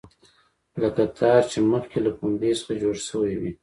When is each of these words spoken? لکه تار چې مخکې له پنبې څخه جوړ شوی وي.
لکه 0.81 1.03
تار 1.17 1.41
چې 1.51 1.59
مخکې 1.71 1.97
له 2.05 2.11
پنبې 2.17 2.51
څخه 2.59 2.73
جوړ 2.81 2.95
شوی 3.09 3.33
وي. 3.41 3.51